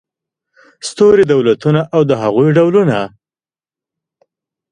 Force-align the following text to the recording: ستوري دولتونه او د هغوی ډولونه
ستوري 0.87 1.23
دولتونه 1.33 1.79
او 1.95 2.01
د 2.09 2.11
هغوی 2.21 2.49
ډولونه 2.57 2.97